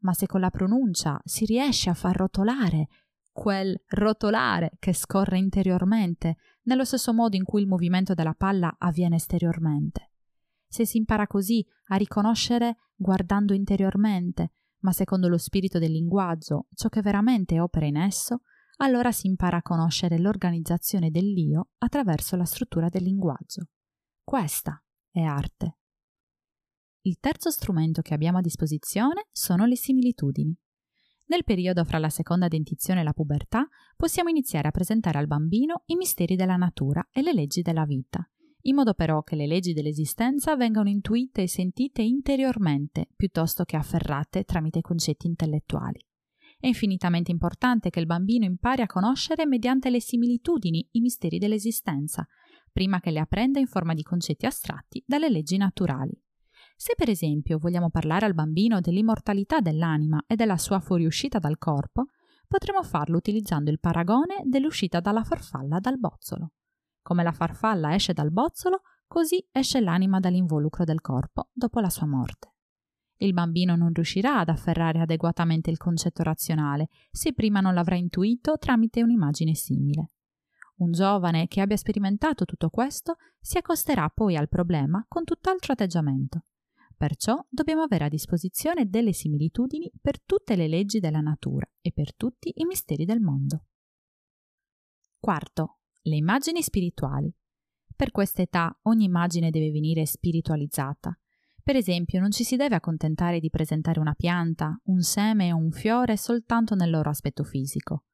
ma 0.01 0.13
se 0.13 0.27
con 0.27 0.39
la 0.39 0.51
pronuncia 0.51 1.19
si 1.23 1.45
riesce 1.45 1.89
a 1.89 1.95
far 1.95 2.15
rotolare 2.15 2.87
quel 3.31 3.79
rotolare 3.89 4.71
che 4.79 4.93
scorre 4.93 5.37
interiormente, 5.37 6.37
nello 6.63 6.85
stesso 6.85 7.13
modo 7.13 7.35
in 7.35 7.43
cui 7.43 7.61
il 7.61 7.67
movimento 7.67 8.15
della 8.15 8.33
palla 8.33 8.75
avviene 8.79 9.17
esteriormente. 9.17 10.11
Se 10.67 10.85
si 10.85 10.97
impara 10.97 11.27
così 11.27 11.65
a 11.89 11.95
riconoscere 11.97 12.77
guardando 12.95 13.53
interiormente, 13.53 14.53
ma 14.79 14.91
secondo 14.91 15.27
lo 15.27 15.37
spirito 15.37 15.77
del 15.77 15.91
linguaggio, 15.91 16.67
ciò 16.73 16.89
che 16.89 17.01
veramente 17.01 17.59
opera 17.59 17.85
in 17.85 17.97
esso, 17.97 18.41
allora 18.77 19.11
si 19.11 19.27
impara 19.27 19.57
a 19.57 19.61
conoscere 19.61 20.19
l'organizzazione 20.19 21.09
dell'io 21.09 21.69
attraverso 21.77 22.35
la 22.35 22.45
struttura 22.45 22.89
del 22.89 23.03
linguaggio. 23.03 23.69
Questa 24.23 24.83
è 25.09 25.21
arte. 25.21 25.77
Il 27.01 27.17
terzo 27.19 27.49
strumento 27.49 28.01
che 28.01 28.13
abbiamo 28.13 28.39
a 28.39 28.41
disposizione 28.41 29.27
sono 29.31 29.65
le 29.65 29.75
similitudini. 29.75 30.55
Nel 31.27 31.43
periodo 31.43 31.83
fra 31.83 31.97
la 31.97 32.09
seconda 32.09 32.47
dentizione 32.47 33.01
e 33.01 33.03
la 33.03 33.13
pubertà 33.13 33.67
possiamo 33.95 34.29
iniziare 34.29 34.67
a 34.67 34.71
presentare 34.71 35.17
al 35.17 35.27
bambino 35.27 35.83
i 35.85 35.95
misteri 35.95 36.35
della 36.35 36.55
natura 36.55 37.07
e 37.11 37.21
le 37.21 37.33
leggi 37.33 37.61
della 37.61 37.85
vita, 37.85 38.29
in 38.61 38.75
modo 38.75 38.93
però 38.93 39.23
che 39.23 39.35
le 39.35 39.47
leggi 39.47 39.73
dell'esistenza 39.73 40.55
vengano 40.55 40.89
intuite 40.89 41.43
e 41.43 41.47
sentite 41.47 42.01
interiormente 42.01 43.07
piuttosto 43.15 43.63
che 43.63 43.75
afferrate 43.75 44.43
tramite 44.43 44.81
concetti 44.81 45.27
intellettuali. 45.27 45.99
È 46.59 46.65
infinitamente 46.65 47.29
importante 47.31 47.89
che 47.91 47.99
il 47.99 48.07
bambino 48.07 48.45
impari 48.45 48.81
a 48.81 48.87
conoscere 48.87 49.45
mediante 49.45 49.89
le 49.89 50.01
similitudini 50.01 50.87
i 50.93 51.01
misteri 51.01 51.37
dell'esistenza, 51.37 52.27
prima 52.71 52.99
che 52.99 53.11
le 53.11 53.19
apprenda 53.19 53.59
in 53.59 53.67
forma 53.67 53.93
di 53.93 54.01
concetti 54.01 54.45
astratti 54.45 55.03
dalle 55.05 55.29
leggi 55.29 55.57
naturali. 55.57 56.19
Se 56.75 56.93
per 56.95 57.09
esempio 57.09 57.57
vogliamo 57.57 57.89
parlare 57.89 58.25
al 58.25 58.33
bambino 58.33 58.79
dell'immortalità 58.79 59.59
dell'anima 59.59 60.23
e 60.27 60.35
della 60.35 60.57
sua 60.57 60.79
fuoriuscita 60.79 61.39
dal 61.39 61.57
corpo, 61.57 62.05
potremo 62.47 62.81
farlo 62.81 63.17
utilizzando 63.17 63.69
il 63.69 63.79
paragone 63.79 64.41
dell'uscita 64.45 64.99
dalla 64.99 65.23
farfalla 65.23 65.79
dal 65.79 65.99
bozzolo. 65.99 66.53
Come 67.01 67.23
la 67.23 67.31
farfalla 67.31 67.93
esce 67.93 68.13
dal 68.13 68.31
bozzolo, 68.31 68.81
così 69.05 69.45
esce 69.51 69.79
l'anima 69.79 70.19
dall'involucro 70.19 70.83
del 70.83 71.01
corpo 71.01 71.49
dopo 71.53 71.79
la 71.79 71.89
sua 71.89 72.07
morte. 72.07 72.56
Il 73.17 73.33
bambino 73.33 73.75
non 73.75 73.93
riuscirà 73.93 74.39
ad 74.39 74.49
afferrare 74.49 74.99
adeguatamente 74.99 75.71
il 75.71 75.77
concetto 75.77 76.21
razionale 76.21 76.89
se 77.11 77.33
prima 77.33 77.61
non 77.61 77.73
l'avrà 77.73 77.95
intuito 77.95 78.57
tramite 78.57 79.01
un'immagine 79.01 79.55
simile. 79.55 80.11
Un 80.77 80.91
giovane 80.91 81.47
che 81.47 81.61
abbia 81.61 81.77
sperimentato 81.77 82.45
tutto 82.45 82.69
questo 82.69 83.15
si 83.39 83.57
accosterà 83.57 84.09
poi 84.09 84.35
al 84.35 84.47
problema 84.47 85.03
con 85.07 85.23
tutt'altro 85.23 85.73
atteggiamento. 85.73 86.45
Perciò 86.95 87.43
dobbiamo 87.49 87.81
avere 87.81 88.05
a 88.05 88.09
disposizione 88.09 88.87
delle 88.87 89.13
similitudini 89.13 89.91
per 89.99 90.21
tutte 90.21 90.55
le 90.55 90.67
leggi 90.67 90.99
della 90.99 91.19
natura 91.19 91.67
e 91.81 91.91
per 91.91 92.15
tutti 92.15 92.51
i 92.55 92.65
misteri 92.65 93.05
del 93.05 93.19
mondo. 93.19 93.65
Quarto, 95.19 95.79
le 96.03 96.15
immagini 96.15 96.61
spirituali. 96.61 97.33
Per 97.95 98.11
questa 98.11 98.43
età 98.43 98.77
ogni 98.83 99.05
immagine 99.05 99.49
deve 99.49 99.71
venire 99.71 100.05
spiritualizzata. 100.05 101.19
Per 101.67 101.75
esempio, 101.75 102.21
non 102.21 102.31
ci 102.31 102.45
si 102.45 102.55
deve 102.55 102.75
accontentare 102.75 103.41
di 103.41 103.49
presentare 103.49 103.99
una 103.99 104.13
pianta, 104.13 104.79
un 104.85 105.01
seme 105.01 105.51
o 105.51 105.57
un 105.57 105.71
fiore 105.71 106.15
soltanto 106.15 106.75
nel 106.75 106.89
loro 106.89 107.09
aspetto 107.09 107.43
fisico. 107.43 108.05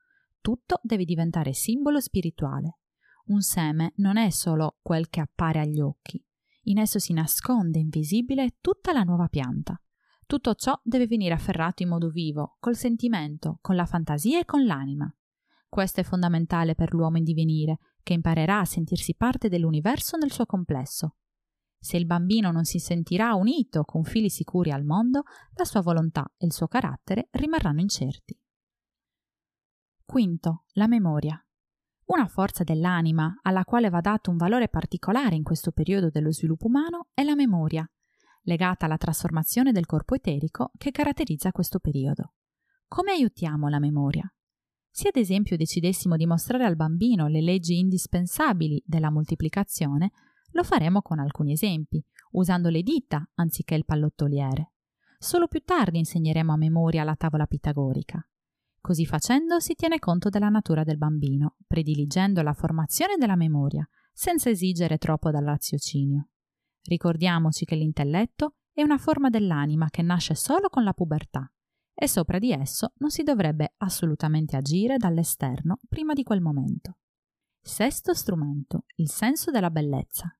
Tutto 0.41 0.79
deve 0.81 1.05
diventare 1.05 1.53
simbolo 1.53 1.99
spirituale. 1.99 2.79
Un 3.25 3.41
seme 3.41 3.93
non 3.97 4.17
è 4.17 4.31
solo 4.31 4.79
quel 4.81 5.07
che 5.07 5.19
appare 5.19 5.59
agli 5.59 5.79
occhi. 5.79 6.19
In 6.63 6.79
esso 6.79 6.97
si 6.97 7.13
nasconde 7.13 7.77
invisibile 7.77 8.55
tutta 8.59 8.91
la 8.91 9.03
nuova 9.03 9.27
pianta. 9.27 9.79
Tutto 10.25 10.55
ciò 10.55 10.75
deve 10.83 11.05
venire 11.05 11.35
afferrato 11.35 11.83
in 11.83 11.89
modo 11.89 12.09
vivo, 12.09 12.57
col 12.59 12.75
sentimento, 12.75 13.59
con 13.61 13.75
la 13.75 13.85
fantasia 13.85 14.39
e 14.39 14.45
con 14.45 14.65
l'anima. 14.65 15.15
Questo 15.69 15.99
è 15.99 16.03
fondamentale 16.03 16.73
per 16.73 16.91
l'uomo 16.91 17.17
in 17.17 17.23
divenire, 17.23 17.77
che 18.01 18.13
imparerà 18.13 18.61
a 18.61 18.65
sentirsi 18.65 19.13
parte 19.13 19.47
dell'universo 19.47 20.17
nel 20.17 20.31
suo 20.31 20.47
complesso. 20.47 21.17
Se 21.83 21.97
il 21.97 22.05
bambino 22.05 22.49
non 22.49 22.63
si 22.63 22.79
sentirà 22.79 23.33
unito 23.33 23.83
con 23.83 24.05
fili 24.05 24.29
sicuri 24.29 24.71
al 24.71 24.85
mondo, 24.85 25.23
la 25.55 25.65
sua 25.65 25.81
volontà 25.81 26.25
e 26.37 26.45
il 26.45 26.53
suo 26.53 26.67
carattere 26.67 27.27
rimarranno 27.31 27.81
incerti. 27.81 28.39
Quinto, 30.05 30.63
la 30.75 30.87
memoria. 30.87 31.45
Una 32.05 32.25
forza 32.27 32.63
dell'anima 32.63 33.37
alla 33.41 33.65
quale 33.65 33.89
va 33.89 33.99
dato 33.99 34.31
un 34.31 34.37
valore 34.37 34.69
particolare 34.69 35.35
in 35.35 35.43
questo 35.43 35.71
periodo 35.71 36.09
dello 36.09 36.31
sviluppo 36.31 36.67
umano 36.67 37.09
è 37.13 37.21
la 37.23 37.35
memoria, 37.35 37.85
legata 38.43 38.85
alla 38.85 38.95
trasformazione 38.95 39.73
del 39.73 39.85
corpo 39.85 40.15
eterico 40.15 40.71
che 40.77 40.91
caratterizza 40.91 41.51
questo 41.51 41.79
periodo. 41.79 42.35
Come 42.87 43.11
aiutiamo 43.11 43.67
la 43.67 43.79
memoria? 43.79 44.33
Se 44.89 45.09
ad 45.09 45.17
esempio 45.17 45.57
decidessimo 45.57 46.15
di 46.15 46.25
mostrare 46.25 46.63
al 46.63 46.77
bambino 46.77 47.27
le 47.27 47.41
leggi 47.41 47.77
indispensabili 47.77 48.81
della 48.85 49.11
moltiplicazione, 49.11 50.11
lo 50.53 50.63
faremo 50.63 51.01
con 51.01 51.19
alcuni 51.19 51.51
esempi, 51.51 52.03
usando 52.31 52.69
le 52.69 52.81
dita 52.81 53.29
anziché 53.35 53.75
il 53.75 53.85
pallottoliere. 53.85 54.71
Solo 55.19 55.47
più 55.47 55.61
tardi 55.63 55.99
insegneremo 55.99 56.51
a 56.51 56.57
memoria 56.57 57.03
la 57.03 57.15
tavola 57.15 57.45
pitagorica. 57.45 58.25
Così 58.81 59.05
facendo 59.05 59.59
si 59.59 59.75
tiene 59.75 59.99
conto 59.99 60.29
della 60.29 60.49
natura 60.49 60.83
del 60.83 60.97
bambino, 60.97 61.55
prediligendo 61.65 62.41
la 62.41 62.53
formazione 62.53 63.15
della 63.17 63.37
memoria, 63.37 63.87
senza 64.11 64.49
esigere 64.49 64.97
troppo 64.97 65.31
dal 65.31 65.45
raziocinio. 65.45 66.29
Ricordiamoci 66.81 67.63
che 67.63 67.75
l'intelletto 67.75 68.55
è 68.73 68.81
una 68.81 68.97
forma 68.97 69.29
dell'anima 69.29 69.89
che 69.89 70.01
nasce 70.01 70.35
solo 70.35 70.67
con 70.67 70.83
la 70.83 70.93
pubertà 70.93 71.49
e 71.93 72.07
sopra 72.07 72.39
di 72.39 72.51
esso 72.51 72.93
non 72.97 73.11
si 73.11 73.23
dovrebbe 73.23 73.75
assolutamente 73.77 74.57
agire 74.57 74.97
dall'esterno 74.97 75.79
prima 75.87 76.13
di 76.13 76.23
quel 76.23 76.41
momento. 76.41 76.97
Sesto 77.61 78.13
strumento, 78.13 78.85
il 78.95 79.09
senso 79.09 79.51
della 79.51 79.69
bellezza. 79.69 80.37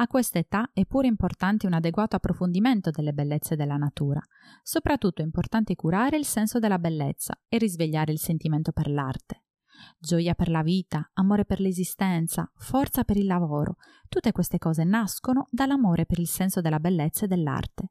A 0.00 0.06
questa 0.06 0.38
età 0.38 0.70
è 0.72 0.86
pure 0.86 1.08
importante 1.08 1.66
un 1.66 1.72
adeguato 1.72 2.14
approfondimento 2.14 2.90
delle 2.90 3.12
bellezze 3.12 3.56
della 3.56 3.74
natura. 3.74 4.22
Soprattutto 4.62 5.22
è 5.22 5.24
importante 5.24 5.74
curare 5.74 6.16
il 6.16 6.24
senso 6.24 6.60
della 6.60 6.78
bellezza 6.78 7.36
e 7.48 7.58
risvegliare 7.58 8.12
il 8.12 8.20
sentimento 8.20 8.70
per 8.70 8.88
l'arte. 8.88 9.42
Gioia 9.98 10.36
per 10.36 10.50
la 10.50 10.62
vita, 10.62 11.10
amore 11.14 11.44
per 11.44 11.58
l'esistenza, 11.58 12.48
forza 12.54 13.02
per 13.02 13.16
il 13.16 13.26
lavoro, 13.26 13.78
tutte 14.08 14.30
queste 14.30 14.58
cose 14.58 14.84
nascono 14.84 15.48
dall'amore 15.50 16.06
per 16.06 16.20
il 16.20 16.28
senso 16.28 16.60
della 16.60 16.78
bellezza 16.78 17.24
e 17.24 17.28
dell'arte. 17.28 17.90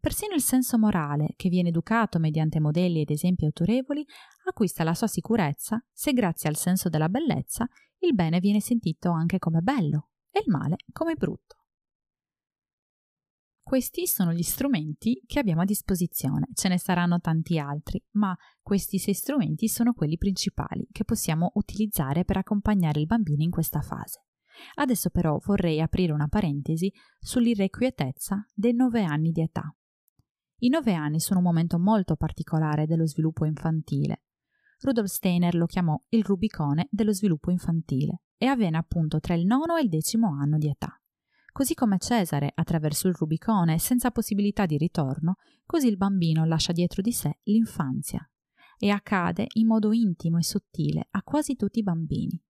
Persino 0.00 0.34
il 0.34 0.40
senso 0.40 0.78
morale, 0.78 1.34
che 1.36 1.50
viene 1.50 1.68
educato 1.68 2.18
mediante 2.18 2.60
modelli 2.60 3.02
ed 3.02 3.10
esempi 3.10 3.44
autorevoli, 3.44 4.02
acquista 4.46 4.84
la 4.84 4.94
sua 4.94 5.06
sicurezza 5.06 5.84
se 5.92 6.14
grazie 6.14 6.48
al 6.48 6.56
senso 6.56 6.88
della 6.88 7.10
bellezza 7.10 7.68
il 7.98 8.14
bene 8.14 8.40
viene 8.40 8.60
sentito 8.60 9.10
anche 9.10 9.38
come 9.38 9.60
bello 9.60 10.06
e 10.32 10.40
il 10.40 10.50
male 10.50 10.76
come 10.92 11.14
brutto. 11.14 11.56
Questi 13.62 14.06
sono 14.06 14.32
gli 14.32 14.42
strumenti 14.42 15.22
che 15.24 15.38
abbiamo 15.38 15.62
a 15.62 15.64
disposizione, 15.64 16.48
ce 16.52 16.68
ne 16.68 16.78
saranno 16.78 17.20
tanti 17.20 17.58
altri, 17.58 18.02
ma 18.12 18.36
questi 18.60 18.98
sei 18.98 19.14
strumenti 19.14 19.68
sono 19.68 19.92
quelli 19.92 20.18
principali 20.18 20.86
che 20.90 21.04
possiamo 21.04 21.52
utilizzare 21.54 22.24
per 22.24 22.38
accompagnare 22.38 23.00
il 23.00 23.06
bambino 23.06 23.42
in 23.42 23.50
questa 23.50 23.80
fase. 23.80 24.26
Adesso 24.74 25.10
però 25.10 25.38
vorrei 25.38 25.80
aprire 25.80 26.12
una 26.12 26.28
parentesi 26.28 26.92
sull'irrequietezza 27.18 28.46
dei 28.52 28.74
nove 28.74 29.04
anni 29.04 29.30
di 29.30 29.40
età. 29.40 29.74
I 30.58 30.68
nove 30.68 30.92
anni 30.92 31.20
sono 31.20 31.38
un 31.38 31.46
momento 31.46 31.78
molto 31.78 32.16
particolare 32.16 32.86
dello 32.86 33.06
sviluppo 33.06 33.46
infantile. 33.46 34.24
Rudolf 34.80 35.08
Steiner 35.08 35.54
lo 35.54 35.66
chiamò 35.66 35.98
il 36.10 36.24
Rubicone 36.24 36.88
dello 36.90 37.12
sviluppo 37.12 37.50
infantile 37.50 38.22
e 38.42 38.46
avviene 38.46 38.76
appunto 38.76 39.20
tra 39.20 39.34
il 39.34 39.46
nono 39.46 39.76
e 39.76 39.82
il 39.82 39.88
decimo 39.88 40.36
anno 40.36 40.58
di 40.58 40.66
età. 40.66 41.00
Così 41.52 41.74
come 41.74 41.98
Cesare 41.98 42.50
attraverso 42.52 43.06
il 43.06 43.14
Rubicone 43.14 43.78
senza 43.78 44.10
possibilità 44.10 44.66
di 44.66 44.76
ritorno, 44.76 45.36
così 45.64 45.86
il 45.86 45.96
bambino 45.96 46.44
lascia 46.44 46.72
dietro 46.72 47.02
di 47.02 47.12
sé 47.12 47.38
l'infanzia. 47.44 48.28
E 48.78 48.90
accade 48.90 49.46
in 49.52 49.68
modo 49.68 49.92
intimo 49.92 50.38
e 50.38 50.42
sottile 50.42 51.06
a 51.12 51.22
quasi 51.22 51.54
tutti 51.54 51.78
i 51.78 51.84
bambini. 51.84 52.42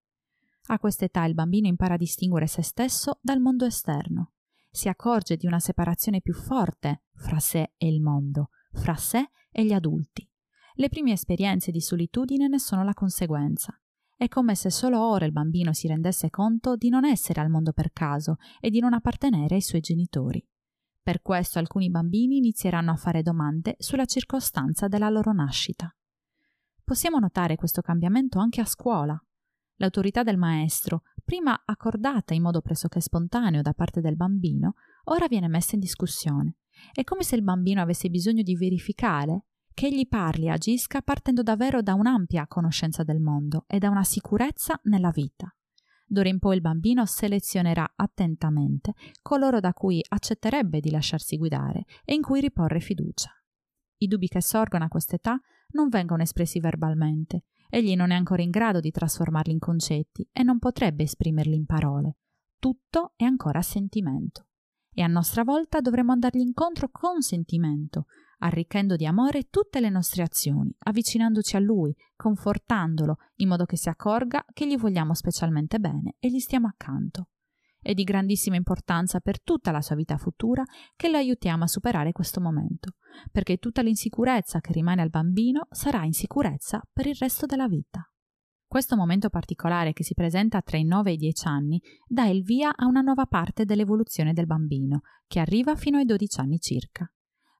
A 0.69 0.79
quest'età 0.79 1.27
il 1.27 1.35
bambino 1.35 1.67
impara 1.67 1.93
a 1.93 1.99
distinguere 1.99 2.47
se 2.47 2.63
stesso 2.63 3.19
dal 3.21 3.41
mondo 3.41 3.67
esterno 3.67 4.33
si 4.71 4.89
accorge 4.89 5.37
di 5.37 5.47
una 5.47 5.61
separazione 5.61 6.23
più 6.23 6.33
forte 6.33 7.03
fra 7.13 7.39
sé 7.39 7.75
e 7.77 7.87
il 7.87 8.01
mondo, 8.01 8.49
fra 8.73 8.95
sé 8.95 9.29
e 9.51 9.63
gli 9.63 9.75
adulti. 9.75 10.27
Le 10.77 10.89
prime 10.89 11.13
esperienze 11.13 11.71
di 11.71 11.83
solitudine 11.83 12.49
ne 12.49 12.59
sono 12.59 12.83
la 12.83 12.95
conseguenza. 12.95 13.79
È 14.23 14.29
come 14.29 14.55
se 14.55 14.71
solo 14.71 15.05
ora 15.05 15.25
il 15.25 15.33
bambino 15.33 15.73
si 15.73 15.89
rendesse 15.89 16.31
conto 16.31 16.77
di 16.77 16.89
non 16.91 17.05
essere 17.05 17.41
al 17.41 17.51
mondo 17.51 17.73
per 17.73 17.91
caso 17.93 18.37
e 18.61 18.71
di 18.71 18.79
non 18.79 18.93
appartenere 18.93 19.57
ai 19.57 19.61
suoi 19.61 19.81
genitori. 19.81 20.47
Per 21.03 21.23
questo 21.23 21.59
alcuni 21.59 21.91
bambini 21.91 22.37
inizieranno 22.37 22.93
a 22.93 22.97
fare 22.97 23.23
domande 23.23 23.75
sulla 23.79 24.05
circostanza 24.05 24.87
della 24.87 25.09
loro 25.09 25.33
nascita. 25.33 25.93
Possiamo 26.85 27.19
notare 27.19 27.57
questo 27.57 27.81
cambiamento 27.81 28.39
anche 28.39 28.61
a 28.61 28.65
scuola. 28.65 29.21
L'autorità 29.79 30.23
del 30.23 30.39
maestro, 30.39 31.03
prima 31.25 31.61
accordata 31.65 32.33
in 32.33 32.43
modo 32.43 32.61
pressoché 32.61 33.01
spontaneo 33.01 33.61
da 33.61 33.73
parte 33.73 34.01
del 34.01 34.15
bambino, 34.15 34.75
ora 35.07 35.27
viene 35.27 35.49
messa 35.49 35.75
in 35.75 35.81
discussione. 35.81 36.59
È 36.93 37.03
come 37.03 37.25
se 37.25 37.35
il 37.35 37.43
bambino 37.43 37.81
avesse 37.81 38.09
bisogno 38.09 38.45
di 38.45 38.55
verificare 38.55 39.47
che 39.75 39.87
egli 39.87 40.07
parli 40.09 40.47
e 40.47 40.51
agisca 40.51 41.03
partendo 41.03 41.43
davvero 41.43 41.83
da 41.83 41.95
un'ampia 41.95 42.47
conoscenza 42.47 43.03
del 43.03 43.21
mondo 43.21 43.65
e 43.67 43.79
da 43.79 43.91
una 43.91 44.05
sicurezza 44.05 44.79
nella 44.85 45.11
vita. 45.11 45.55
D'ora 46.05 46.29
in 46.29 46.39
poi 46.39 46.57
il 46.57 46.61
bambino 46.61 47.07
selezionerà 47.07 47.93
attentamente 47.97 48.95
coloro 49.23 49.61
da 49.61 49.73
cui 49.73 50.05
accetterebbe 50.07 50.81
di 50.81 50.91
lasciarsi 50.91 51.37
guidare 51.37 51.85
e 52.05 52.15
in 52.15 52.23
cui 52.23 52.41
riporre 52.41 52.81
fiducia. 52.81 53.31
I 53.99 54.07
dubbi 54.07 54.29
che 54.29 54.43
sorgono 54.43 54.85
a 54.85 54.89
quest'età 54.89 55.41
non 55.71 55.89
vengono 55.89 56.23
espressi 56.23 56.61
verbalmente, 56.61 57.45
Egli 57.75 57.97
non 57.97 58.11
è 58.11 58.15
ancora 58.15 58.43
in 58.43 58.51
grado 58.51 58.81
di 58.81 58.91
trasformarli 58.91 59.51
in 59.51 59.59
concetti 59.59 60.29
e 60.31 60.43
non 60.43 60.59
potrebbe 60.59 61.05
esprimerli 61.05 61.55
in 61.55 61.65
parole. 61.65 62.19
Tutto 62.59 63.15
è 63.17 63.25
ancora 63.25 63.63
sentimento. 63.63 64.49
E 64.93 65.01
a 65.01 65.07
nostra 65.07 65.43
volta 65.43 65.81
dovremo 65.81 66.13
andargli 66.13 66.43
incontro 66.43 66.91
con 66.93 67.23
sentimento, 67.23 68.05
arricchendo 68.43 68.97
di 68.97 69.07
amore 69.07 69.49
tutte 69.49 69.81
le 69.81 69.89
nostre 69.89 70.23
azioni, 70.23 70.75
avvicinandoci 70.81 71.57
a 71.57 71.61
lui, 71.61 71.95
confortandolo, 72.15 73.17
in 73.37 73.49
modo 73.49 73.65
che 73.65 73.77
si 73.77 73.89
accorga 73.89 74.45
che 74.53 74.67
gli 74.67 74.77
vogliamo 74.77 75.15
specialmente 75.15 75.79
bene 75.79 76.17
e 76.19 76.31
gli 76.31 76.39
stiamo 76.39 76.67
accanto. 76.67 77.29
È 77.81 77.95
di 77.95 78.05
grandissima 78.05 78.57
importanza 78.57 79.19
per 79.19 79.43
tutta 79.43 79.73
la 79.73 79.81
sua 79.81 79.97
vita 79.97 80.17
futura 80.17 80.63
che 80.95 81.09
lo 81.09 81.17
aiutiamo 81.17 81.65
a 81.65 81.69
superare 81.69 82.13
questo 82.13 82.41
momento, 82.41 82.95
perché 83.31 83.57
tutta 83.57 83.83
l'insicurezza 83.83 84.61
che 84.61 84.73
rimane 84.73 85.03
al 85.03 85.11
bambino 85.11 85.67
sarà 85.71 86.05
insicurezza 86.05 86.81
per 86.93 87.07
il 87.07 87.17
resto 87.17 87.47
della 87.47 87.67
vita. 87.67 88.07
Questo 88.67 88.97
momento 88.97 89.29
particolare 89.29 89.93
che 89.93 90.05
si 90.05 90.15
presenta 90.15 90.63
tra 90.63 90.79
i 90.79 90.85
9 90.85 91.11
e 91.11 91.15
i 91.15 91.19
10 91.19 91.47
anni 91.47 91.81
dà 92.07 92.25
il 92.27 92.43
via 92.43 92.73
a 92.75 92.87
una 92.87 93.03
nuova 93.03 93.27
parte 93.27 93.65
dell'evoluzione 93.65 94.33
del 94.33 94.47
bambino, 94.47 95.01
che 95.27 95.41
arriva 95.41 95.75
fino 95.77 95.99
ai 95.99 96.05
12 96.05 96.41
anni 96.41 96.59
circa. 96.59 97.13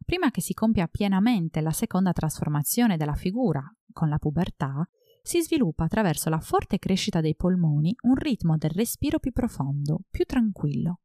Prima 0.05 0.31
che 0.31 0.41
si 0.41 0.53
compia 0.55 0.87
pienamente 0.89 1.61
la 1.61 1.71
seconda 1.71 2.13
trasformazione 2.13 2.97
della 2.97 3.15
figura, 3.15 3.63
con 3.93 4.09
la 4.09 4.19
pubertà, 4.19 4.87
si 5.23 5.43
sviluppa 5.43 5.85
attraverso 5.85 6.29
la 6.29 6.41
forte 6.41 6.79
crescita 6.79 7.21
dei 7.21 7.37
polmoni 7.37 7.95
un 8.03 8.17
ritmo 8.17 8.57
del 8.57 8.71
respiro 8.71 9.19
più 9.19 9.33
profondo, 9.33 10.01
più 10.11 10.25
tranquillo. 10.25 11.01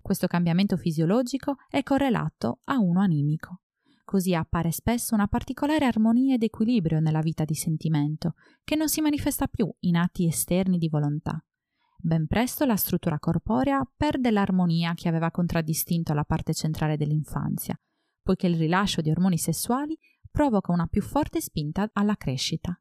Questo 0.00 0.26
cambiamento 0.26 0.76
fisiologico 0.76 1.56
è 1.68 1.82
correlato 1.82 2.60
a 2.64 2.78
uno 2.78 3.00
animico. 3.00 3.60
Così 4.04 4.34
appare 4.34 4.72
spesso 4.72 5.14
una 5.14 5.28
particolare 5.28 5.86
armonia 5.86 6.34
ed 6.34 6.42
equilibrio 6.42 7.00
nella 7.00 7.20
vita 7.20 7.44
di 7.44 7.54
sentimento, 7.54 8.34
che 8.64 8.76
non 8.76 8.88
si 8.88 9.00
manifesta 9.00 9.46
più 9.46 9.72
in 9.80 9.96
atti 9.96 10.26
esterni 10.26 10.76
di 10.76 10.88
volontà, 10.88 11.42
Ben 12.04 12.26
presto 12.26 12.64
la 12.64 12.74
struttura 12.74 13.20
corporea 13.20 13.80
perde 13.96 14.32
l'armonia 14.32 14.92
che 14.92 15.06
aveva 15.06 15.30
contraddistinto 15.30 16.12
la 16.12 16.24
parte 16.24 16.52
centrale 16.52 16.96
dell'infanzia, 16.96 17.78
poiché 18.22 18.46
il 18.46 18.56
rilascio 18.56 19.00
di 19.00 19.10
ormoni 19.10 19.38
sessuali 19.38 19.98
provoca 20.30 20.72
una 20.72 20.86
più 20.86 21.02
forte 21.02 21.40
spinta 21.40 21.88
alla 21.92 22.16
crescita. 22.16 22.78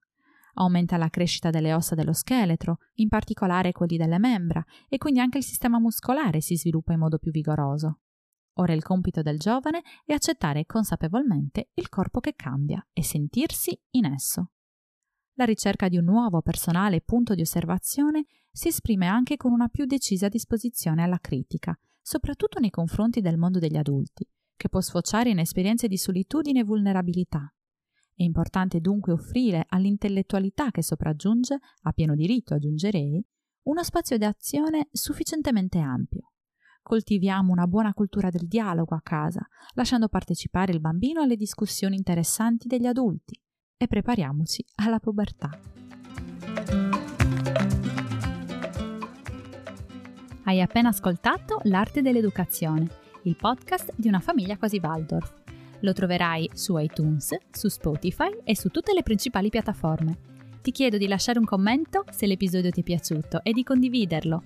Aumenta 0.53 0.97
la 0.97 1.09
crescita 1.09 1.49
delle 1.49 1.73
ossa 1.73 1.95
dello 1.95 2.13
scheletro, 2.13 2.79
in 2.95 3.07
particolare 3.07 3.71
quelli 3.71 3.97
delle 3.97 4.19
membra, 4.19 4.63
e 4.89 4.97
quindi 4.97 5.19
anche 5.19 5.37
il 5.37 5.43
sistema 5.43 5.79
muscolare 5.79 6.41
si 6.41 6.57
sviluppa 6.57 6.93
in 6.93 6.99
modo 6.99 7.17
più 7.17 7.31
vigoroso. 7.31 7.99
Ora 8.55 8.73
il 8.73 8.83
compito 8.83 9.21
del 9.21 9.39
giovane 9.39 9.81
è 10.05 10.13
accettare 10.13 10.65
consapevolmente 10.65 11.69
il 11.75 11.87
corpo 11.87 12.19
che 12.19 12.35
cambia 12.35 12.85
e 12.91 13.01
sentirsi 13.01 13.79
in 13.91 14.05
esso. 14.05 14.51
La 15.35 15.45
ricerca 15.45 15.87
di 15.87 15.97
un 15.97 16.03
nuovo 16.03 16.41
personale 16.41 17.01
punto 17.01 17.33
di 17.33 17.41
osservazione 17.41 18.25
si 18.51 18.67
esprime 18.67 19.07
anche 19.07 19.37
con 19.37 19.53
una 19.53 19.69
più 19.69 19.85
decisa 19.85 20.27
disposizione 20.27 21.03
alla 21.03 21.19
critica, 21.19 21.77
soprattutto 22.01 22.59
nei 22.59 22.69
confronti 22.69 23.21
del 23.21 23.37
mondo 23.37 23.57
degli 23.57 23.77
adulti, 23.77 24.27
che 24.61 24.69
può 24.69 24.79
sfociare 24.79 25.31
in 25.31 25.39
esperienze 25.39 25.87
di 25.87 25.97
solitudine 25.97 26.59
e 26.59 26.63
vulnerabilità. 26.63 27.51
È 28.13 28.21
importante 28.21 28.79
dunque 28.79 29.11
offrire 29.11 29.65
all'intellettualità 29.67 30.69
che 30.69 30.83
sopraggiunge, 30.83 31.57
a 31.81 31.91
pieno 31.93 32.13
diritto 32.13 32.53
aggiungerei, 32.53 33.25
uno 33.63 33.83
spazio 33.83 34.19
di 34.19 34.25
azione 34.25 34.87
sufficientemente 34.91 35.79
ampio. 35.79 36.33
Coltiviamo 36.83 37.51
una 37.51 37.65
buona 37.65 37.91
cultura 37.95 38.29
del 38.29 38.47
dialogo 38.47 38.93
a 38.93 39.01
casa, 39.01 39.43
lasciando 39.73 40.09
partecipare 40.09 40.71
il 40.71 40.79
bambino 40.79 41.23
alle 41.23 41.37
discussioni 41.37 41.95
interessanti 41.95 42.67
degli 42.67 42.85
adulti 42.85 43.41
e 43.75 43.87
prepariamoci 43.87 44.63
alla 44.75 44.99
pubertà. 44.99 45.49
Hai 50.43 50.61
appena 50.61 50.89
ascoltato 50.89 51.61
L'arte 51.63 52.03
dell'educazione, 52.03 53.00
il 53.23 53.35
podcast 53.35 53.93
di 53.95 54.07
una 54.07 54.19
famiglia 54.19 54.57
quasi 54.57 54.79
Waldorf. 54.81 55.33
Lo 55.81 55.93
troverai 55.93 56.49
su 56.53 56.77
iTunes, 56.77 57.35
su 57.51 57.67
Spotify 57.67 58.29
e 58.43 58.55
su 58.55 58.69
tutte 58.69 58.93
le 58.93 59.03
principali 59.03 59.49
piattaforme. 59.49 60.29
Ti 60.61 60.71
chiedo 60.71 60.97
di 60.97 61.07
lasciare 61.07 61.39
un 61.39 61.45
commento 61.45 62.05
se 62.11 62.27
l'episodio 62.27 62.69
ti 62.69 62.81
è 62.81 62.83
piaciuto 62.83 63.43
e 63.43 63.51
di 63.51 63.63
condividerlo. 63.63 64.43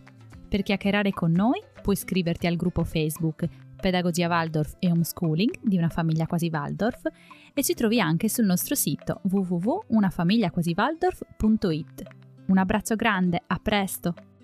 Per 0.48 0.64
chiacchierare 0.64 1.12
con 1.12 1.32
noi 1.32 1.62
puoi 1.82 1.96
iscriverti 1.96 2.48
al 2.48 2.56
gruppo 2.56 2.84
Facebook 2.84 3.48
Pedagogia 3.76 4.28
Waldorf 4.28 4.76
e 4.80 4.90
Homeschooling 4.90 5.60
di 5.62 5.78
una 5.78 5.90
famiglia 5.90 6.26
quasi 6.26 6.50
Waldorf 6.52 7.04
e 7.54 7.64
ci 7.64 7.74
trovi 7.74 8.00
anche 8.00 8.30
sul 8.30 8.46
nostro 8.46 8.76
sito 8.76 9.20
www.unafamigliaquasiwaldorf.it. 9.24 12.04
Un 12.48 12.58
abbraccio 12.58 12.96
grande, 12.96 13.42
a 13.46 13.60
presto! 13.62 14.35